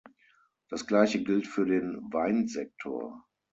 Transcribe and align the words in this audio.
Das 0.69 0.87
gleiche 0.87 1.21
gilt 1.23 1.45
für 1.45 1.63
den 1.67 2.11
Weinsektor. 2.11 3.23